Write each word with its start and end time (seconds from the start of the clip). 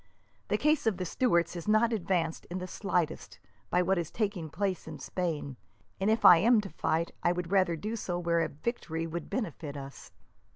The 0.47 0.57
cause 0.57 0.87
of 0.87 0.97
the 0.97 1.05
Stuarts 1.05 1.55
is 1.55 1.67
not 1.67 1.93
advanced, 1.93 2.45
in 2.45 2.57
the 2.57 2.65
slightest, 2.65 3.37
by 3.69 3.83
what 3.83 3.99
is 3.99 4.09
taking 4.09 4.49
place 4.49 4.87
in 4.87 4.97
Spain, 4.97 5.57
and 5.99 6.09
if 6.09 6.25
I 6.25 6.37
am 6.37 6.59
to 6.61 6.71
fight, 6.71 7.11
I 7.21 7.31
would 7.31 7.51
rather 7.51 7.75
do 7.75 7.95
so 7.95 8.17
where 8.17 8.47
victory 8.49 9.05
would 9.05 9.29
benefit 9.29 9.77
us." 9.77 10.11